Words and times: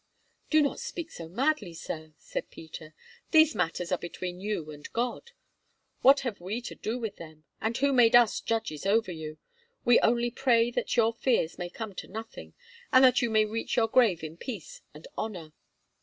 "Do 0.49 0.63
not 0.63 0.79
speak 0.79 1.11
so 1.11 1.29
madly, 1.29 1.75
Sir," 1.75 2.15
said 2.17 2.49
Peter; 2.49 2.95
"these 3.29 3.53
matters 3.53 3.91
are 3.91 3.99
between 3.99 4.39
you 4.41 4.71
and 4.71 4.91
God. 4.93 5.29
What 6.01 6.21
have 6.21 6.41
we 6.41 6.59
to 6.61 6.73
do 6.73 6.97
with 6.97 7.17
them, 7.17 7.43
and 7.61 7.77
who 7.77 7.93
made 7.93 8.15
us 8.15 8.41
judges 8.41 8.87
over 8.87 9.11
you? 9.11 9.37
We 9.85 9.99
only 9.99 10.31
pray 10.31 10.71
that 10.71 10.97
your 10.97 11.13
fears 11.13 11.59
may 11.59 11.69
come 11.69 11.93
to 11.93 12.07
nothing, 12.07 12.55
and 12.91 13.03
that 13.05 13.21
you 13.21 13.29
may 13.29 13.45
reach 13.45 13.75
your 13.75 13.87
grave 13.87 14.23
in 14.23 14.37
peace 14.37 14.81
and 14.91 15.07
honour." 15.19 15.53